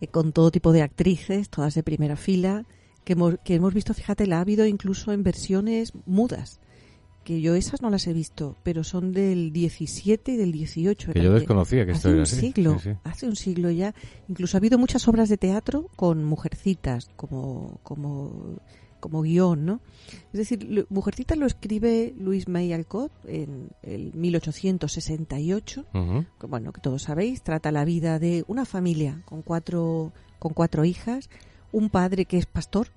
[0.00, 2.66] eh, con todo tipo de actrices, todas de primera fila,
[3.04, 6.60] que hemos, que hemos visto, fíjate, la ha habido incluso en versiones mudas,
[7.24, 11.12] que yo esas no las he visto, pero son del 17 y del 18.
[11.14, 12.36] Que yo desconocía que esto hace era un así.
[12.40, 12.96] siglo, Sí, sí.
[13.02, 13.94] hace un siglo ya.
[14.28, 18.58] Incluso ha habido muchas obras de teatro con Mujercitas como, como,
[19.04, 19.80] como guion, ¿no?
[20.32, 26.24] Es decir, Mujercitas lo escribe Luis May Alcott en el 1868 Ujú.
[26.40, 30.86] que, bueno, que todos sabéis, trata la vida de una familia con cuatro, con cuatro
[30.86, 31.28] hijas,
[31.70, 32.88] un padre que es pastor,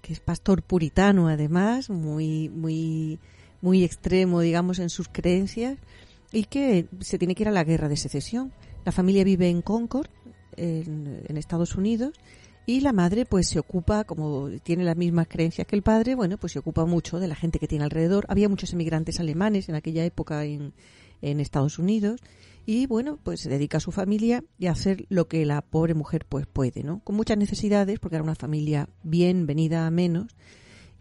[0.00, 3.20] que es pastor puritano además, muy, muy,
[3.60, 5.78] muy extremo, digamos, en sus creencias,
[6.32, 8.52] y que se tiene que ir a la guerra de secesión.
[8.84, 10.08] La familia vive en Concord,
[10.56, 12.14] en, en Estados Unidos,
[12.66, 16.38] y la madre pues se ocupa, como tiene las mismas creencias que el padre, bueno,
[16.38, 18.24] pues se ocupa mucho de la gente que tiene alrededor.
[18.28, 20.72] Había muchos emigrantes alemanes en aquella época en,
[21.22, 22.20] en Estados Unidos
[22.64, 25.94] y bueno, pues se dedica a su familia y a hacer lo que la pobre
[25.94, 27.00] mujer pues puede, ¿no?
[27.00, 30.36] Con muchas necesidades porque era una familia bien venida a menos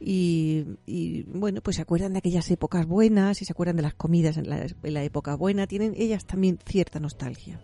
[0.03, 3.93] y, y, bueno, pues se acuerdan de aquellas épocas buenas y se acuerdan de las
[3.93, 7.61] comidas en la, en la época buena, tienen ellas también cierta nostalgia.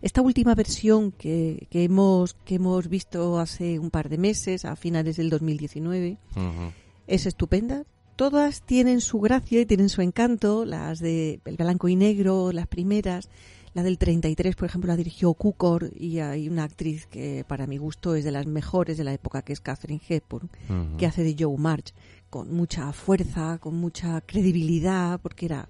[0.00, 4.76] Esta última versión que, que hemos que hemos visto hace un par de meses, a
[4.76, 6.72] finales del 2019, Ujú.
[7.06, 7.84] es estupenda.
[8.16, 10.64] Todas tienen su gracia y tienen su encanto.
[10.64, 13.28] Las de El Blanco y Negro, las primeras.
[13.74, 17.76] La del 33, por ejemplo, la dirigió Cukor y hay una actriz que para mi
[17.76, 20.48] gusto es de las mejores de la época, que es Catherine Hepburn,
[20.96, 21.92] que hace de Joe March,
[22.30, 25.68] con mucha fuerza, con mucha credibilidad, porque era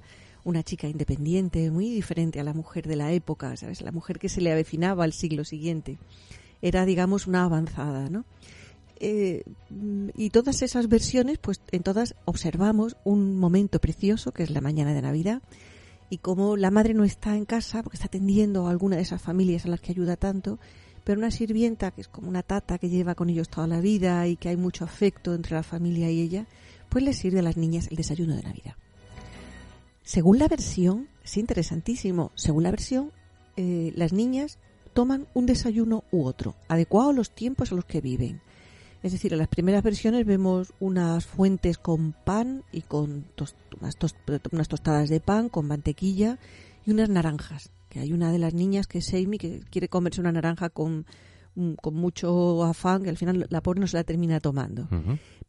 [0.48, 3.82] una chica independiente, muy diferente a la mujer de la época, ¿sabes?
[3.82, 5.98] La mujer que se le avecinaba al siglo siguiente.
[6.62, 8.24] Era, digamos, una avanzada, ¿no?
[9.00, 9.44] Eh,
[10.16, 14.94] y todas esas versiones, pues en todas observamos un momento precioso, que es la mañana
[14.94, 15.42] de Navidad,
[16.10, 19.20] y como la madre no está en casa, porque está atendiendo a alguna de esas
[19.20, 20.58] familias a las que ayuda tanto,
[21.04, 24.26] pero una sirvienta, que es como una tata que lleva con ellos toda la vida
[24.26, 26.46] y que hay mucho afecto entre la familia y ella,
[26.88, 28.76] pues les sirve a las niñas el desayuno de Navidad.
[30.08, 33.12] Según la versión, es interesantísimo, según la versión,
[33.56, 34.58] eh, las niñas
[34.94, 38.40] toman un desayuno u otro, adecuado a los tiempos a los que viven.
[39.02, 43.98] Es decir, en las primeras versiones vemos unas fuentes con pan y con tos- unas,
[44.50, 46.38] unas tostadas de pan con mantequilla
[46.86, 47.70] y unas naranjas.
[47.90, 51.04] Que hay una de las niñas que es Amy que quiere comerse una naranja con
[51.80, 54.88] con mucho afán que al final la pobre no se la termina tomando.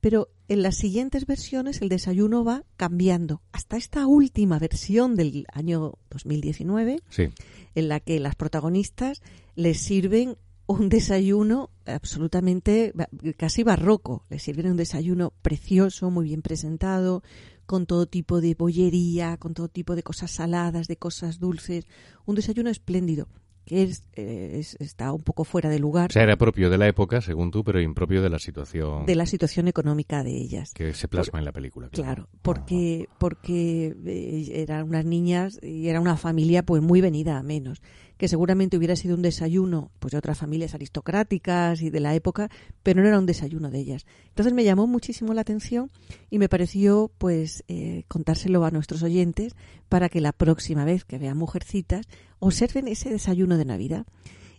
[0.01, 3.41] Pero en las siguientes versiones el desayuno va cambiando.
[3.51, 7.29] Hasta esta última versión del año 2019, Sí.
[7.75, 9.21] en la que las protagonistas
[9.55, 12.93] les sirven un desayuno absolutamente
[13.37, 14.23] casi barroco.
[14.29, 17.23] Les sirven un desayuno precioso, muy bien presentado,
[17.65, 21.85] con todo tipo de bollería, con todo tipo de cosas saladas, de cosas dulces.
[22.25, 23.27] Un desayuno espléndido,
[23.69, 26.87] es, eh, es- está un poco fuera de lugar O sea, era propio de la
[26.87, 30.73] época, según tú, pero impropio de la situación de la situación económica de ellas.
[30.73, 31.89] que se plasma en la película.
[31.89, 37.43] Claro, porque, porque eh, eran unas niñas y era una familia pues muy venida a
[37.43, 37.81] menos,
[38.19, 42.49] que seguramente hubiera sido un desayuno pues de otras familias aristocráticas y de la época,
[42.83, 44.05] pero no era un desayuno de ellas.
[44.27, 45.89] Entonces me llamó muchísimo la atención
[46.29, 49.55] y me pareció pues eh, contárselo a nuestros oyentes
[49.87, 52.07] para que la próxima vez que vean Mujercitas
[52.39, 54.05] observen ese desayuno de Navidad.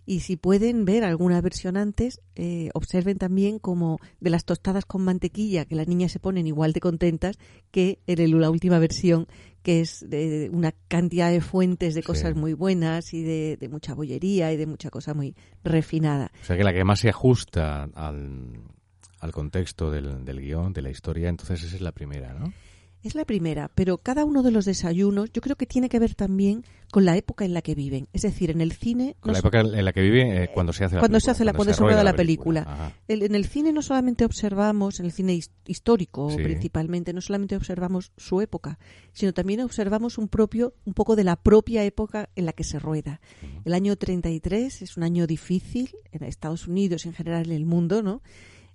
[0.05, 5.03] Y si pueden ver alguna versión antes, eh, observen también como de las tostadas con
[5.03, 7.37] mantequilla, que las niñas se ponen igual de contentas
[7.71, 9.27] que en el- la última versión,
[9.61, 12.07] que es de una cantidad de fuentes de Sí.
[12.07, 16.31] cosas muy buenas y de, de mucha bollería y de mucha cosa muy refinada.
[16.41, 18.59] O sea, que la que más se ajusta al,
[19.19, 22.51] al contexto del, del guion, de la historia, entonces esa es la primera, ¿no?
[23.03, 26.13] Es la primera, pero cada uno de los desayunos yo creo que tiene que ver
[26.13, 28.07] también con la época en la que viven.
[28.13, 29.15] Es decir, en el cine...
[29.19, 31.19] Con no la época en la que vive eh, cuando se hace la cuando película.
[31.25, 32.93] se hace la cuando se rueda la película.
[33.07, 36.43] El- en el cine no solamente observamos, en el cine his- histórico Sí.
[36.43, 38.77] principalmente, no solamente observamos su época,
[39.13, 42.77] sino también observamos un propio, un poco de la propia época en la que se
[42.77, 43.19] rueda.
[43.65, 47.65] El año 33 es un año difícil en Estados Unidos y en general en el
[47.65, 48.21] mundo, ¿no?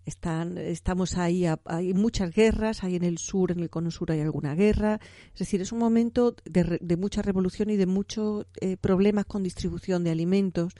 [0.07, 4.13] Están, estamos ahí, a- hay muchas guerras, hay en el sur, en el cono sur
[4.13, 5.01] hay alguna guerra.
[5.35, 9.43] Es decir, es un momento de, de mucha revolución y de muchos eh, problemas con
[9.43, 10.73] distribución de alimentos.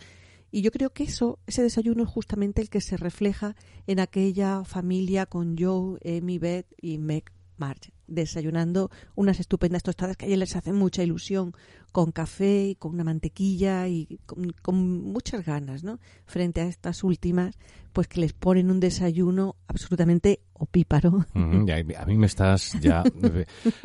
[0.53, 3.57] Y yo creo que eso, ese desayuno es justamente el que se refleja
[3.89, 10.33] en aquella familia con Joe, Amy, Beth y Meg March, desayunando unas estupendas tostadas que
[10.33, 11.55] a les hacen mucha ilusión,
[11.93, 14.77] con café y con una mantequilla y con, con
[15.13, 15.99] muchas ganas, ¿no?
[16.27, 17.57] Frente a estas últimas,
[17.93, 21.25] pues que les ponen un desayuno absolutamente opíparo.
[21.65, 23.03] Ya, a mí me estás ya...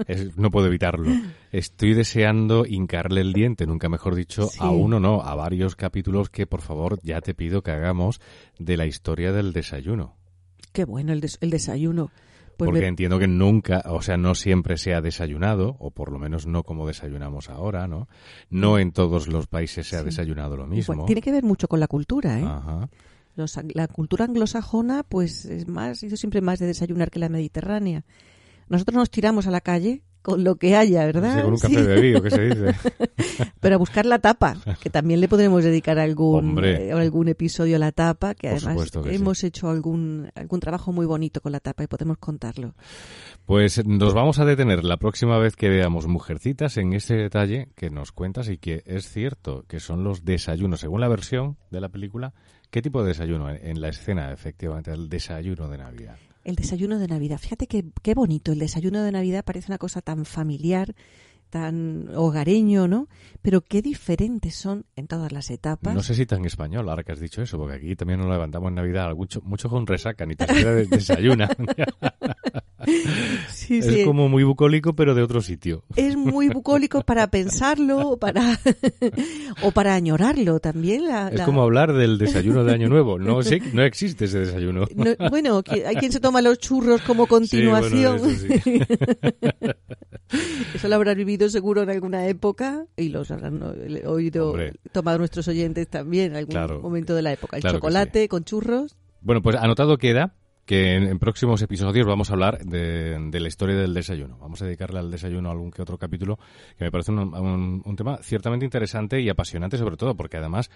[0.07, 1.10] es- no puedo evitarlo.
[1.51, 4.60] Estoy deseando hincarle el diente, nunca mejor dicho, Sí.
[4.62, 8.19] a uno no, a varios capítulos que por favor ya te pido que hagamos
[8.60, 10.15] de la historia del desayuno.
[10.73, 12.12] Qué bueno el, des- el desayuno.
[12.62, 16.12] Pues Porque me- entiendo que nunca, o sea, no siempre se ha desayunado, o por
[16.12, 18.08] lo menos no como desayunamos ahora, ¿no?
[18.52, 20.06] No en todos los países se ha Sí.
[20.06, 20.93] desayunado lo mismo.
[20.93, 22.43] Bueno, tiene que ver mucho con la cultura, ¿eh?
[22.45, 22.88] Ajá.
[23.36, 27.30] Los la cultura anglosajona, pues es más, ha sido siempre más de desayunar que la
[27.30, 28.04] mediterránea.
[28.69, 31.36] Nosotros nos tiramos a la calle con lo que haya, ¿verdad?
[31.38, 31.67] Sí, con un Sí.
[31.67, 32.75] café bebido, ¿qué se dice?
[33.60, 37.79] Pero a buscar la tapa, que también le podremos dedicar algún, eh, algún episodio a
[37.79, 38.99] la tapa, que además sí.
[39.05, 42.73] hemos hecho algún, algún trabajo muy bonito con la tapa y podemos contarlo.
[43.45, 47.89] Pues nos vamos a detener la próxima vez que veamos Mujercitas en ese detalle que
[47.89, 51.89] nos cuentas y que es cierto que son los desayunos, según la versión de la
[51.89, 52.34] película.
[52.69, 53.49] ¿Qué tipo de desayuno?
[53.49, 56.17] En en la escena, efectivamente, el desayuno de Navidad.
[56.43, 57.38] El desayuno de Navidad.
[57.39, 58.51] Fíjate qué, qué bonito.
[58.51, 60.95] El desayuno de Navidad parece una cosa tan familiar,
[61.49, 63.08] tan hogareño, ¿no?
[63.41, 65.93] Pero qué diferentes son en todas las etapas.
[65.93, 68.69] No sé si tan español, ahora que has dicho eso, porque aquí también nos levantamos
[68.69, 71.49] en Navidad, mucho, mucho con resaca, ni tan siquiera de- desayuna.
[73.81, 74.03] Sí, es sí.
[74.05, 75.84] como muy bucólico, pero de otro sitio.
[75.95, 78.60] es muy bucólico para pensarlo o para
[79.63, 83.17] o para añorarlo también la, Es la- como hablar del desayuno de Año Nuevo.
[83.19, 84.86] No sé, no existe ese desayuno.
[84.95, 88.86] No, bueno hay quien se toma los churros como continuación Sí, bueno,
[90.75, 93.62] eso lo habrán vivido seguro en alguna época y los habrán
[94.05, 94.73] oído Hombre.
[94.91, 96.81] tomado nuestros oyentes también en algún Claro.
[96.81, 100.34] momento de la época el Claro chocolate con churros Bueno, pues anotado queda
[100.71, 104.38] que en, en próximos episodios vamos a hablar de, de la historia del desayuno.
[104.39, 106.39] Vamos a dedicarle al desayuno algún que otro capítulo,
[106.77, 110.69] que me parece un, un- un tema ciertamente interesante y apasionante sobre todo, porque además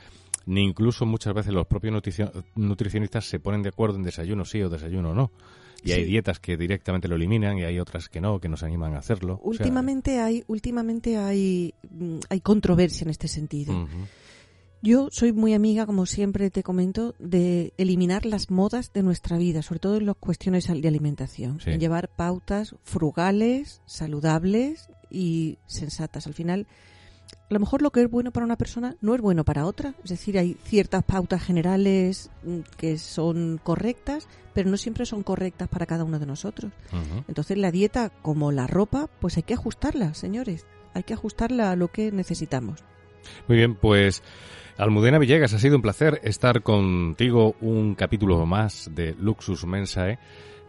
[0.46, 4.62] ni incluso muchas veces los propios nutricio- nutricionistas se ponen de acuerdo en desayuno sí
[4.62, 5.32] o desayuno no.
[5.82, 8.96] Y hay dietas que directamente lo eliminan y hay otras que no, que nos animan
[8.96, 9.36] a hacerlo.
[9.36, 13.88] O sea, últimamente hay últimamente hay mm, hay controversia en este sentido.
[14.86, 19.64] Yo soy muy amiga, como siempre te comento, de eliminar las modas de nuestra vida,
[19.64, 21.60] sobre todo en las cuestiones de alimentación.
[21.60, 21.72] Sí.
[21.80, 26.28] Llevar pautas frugales, saludables y sensatas.
[26.28, 26.68] Al final,
[27.50, 29.96] a lo mejor lo que es bueno para una persona no es bueno para otra.
[30.04, 35.68] Es decir, hay ciertas pautas generales mm, que son correctas, pero no siempre son correctas
[35.68, 36.72] para cada uno de nosotros.
[37.28, 40.68] Entonces, la dieta, como la ropa, pues hay que ajustarla, señores.
[40.94, 42.84] Hay que ajustarla a lo que necesitamos.
[43.48, 44.22] Muy bien, pues
[44.78, 50.20] Almudena Villegas, ha sido un placer estar contigo un capítulo más de Luxus Mensae.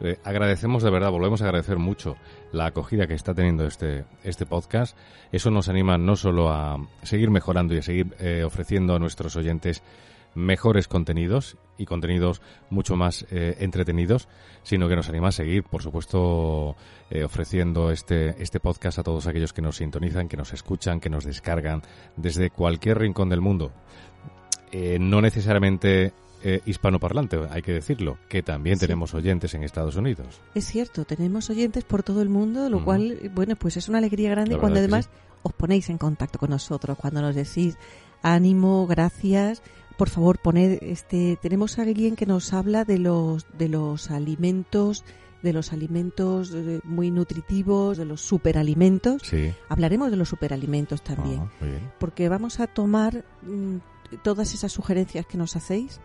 [0.00, 2.16] Eh, agradecemos de verdad, volvemos a agradecer mucho
[2.52, 4.96] la acogida que está teniendo este, este podcast.
[5.32, 9.34] Eso nos anima no solo a seguir mejorando y a seguir eh, ofreciendo a nuestros
[9.34, 9.82] oyentes
[10.36, 14.28] mejores contenidos y contenidos mucho más eh, entretenidos,
[14.62, 16.76] sino que nos anima a seguir, por supuesto,
[17.10, 21.10] eh, ofreciendo este, este podcast a todos aquellos que nos sintonizan, que nos escuchan, que
[21.10, 21.82] nos descargan
[22.16, 23.72] desde cualquier rincón del mundo.
[24.72, 26.12] Eh, no necesariamente
[26.64, 30.40] hispanoparlante, hay que decirlo, que también tenemos oyentes en Estados Unidos.
[30.54, 34.30] Es cierto, tenemos oyentes por todo el mundo, lo cual, bueno, pues es una alegría
[34.30, 35.10] grande cuando además
[35.42, 37.76] os ponéis en contacto con nosotros, cuando nos decís
[38.22, 39.62] ánimo, gracias,
[39.96, 45.04] por favor, poned este tenemos a alguien que nos habla de los de los alimentos
[45.42, 49.22] de los alimentos eh, muy nutritivos, de los superalimentos.
[49.22, 49.52] Sí.
[49.68, 51.40] Hablaremos de los superalimentos también.
[51.60, 53.76] Ah, porque vamos a tomar mm,
[54.22, 56.00] todas esas sugerencias que nos hacéis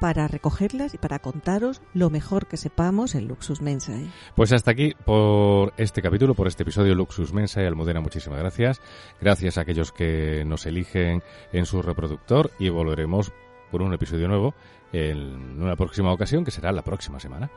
[0.00, 4.06] para recogerlas y para contaros lo mejor que sepamos en Luxus Mensae.
[4.34, 7.66] Pues hasta aquí por este capítulo, por este episodio Luxus Mensae.
[7.66, 8.80] Almudena, muchísimas gracias.
[9.20, 11.22] Gracias a aquellos que nos eligen
[11.52, 13.32] en su reproductor y volveremos
[13.70, 14.54] por un episodio nuevo
[14.92, 17.50] en una próxima ocasión que será la próxima semana.